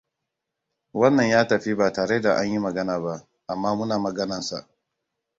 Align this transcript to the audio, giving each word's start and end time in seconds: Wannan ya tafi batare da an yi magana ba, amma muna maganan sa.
Wannan 0.93 1.29
ya 1.29 1.47
tafi 1.47 1.75
batare 1.75 2.21
da 2.21 2.35
an 2.35 2.49
yi 2.51 2.59
magana 2.59 2.99
ba, 2.99 3.27
amma 3.47 3.75
muna 3.75 3.99
maganan 3.99 4.41
sa. 4.41 4.67